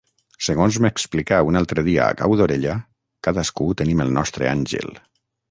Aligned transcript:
Segons 0.45 0.77
m’explicà 0.85 1.41
un 1.49 1.59
altre 1.61 1.83
dia 1.89 2.07
a 2.07 2.15
cau 2.23 2.33
d’orella, 2.39 2.79
cadascú 3.29 3.69
tenim 3.83 4.03
el 4.09 4.13
nostre 4.19 4.51
àngel. 4.57 4.91